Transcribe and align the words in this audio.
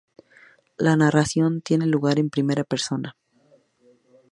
La 0.79 0.95
narración 0.97 1.61
tiene 1.61 1.85
lugar 1.85 2.17
en 2.17 2.31
primera 2.31 2.63
persona. 2.63 3.15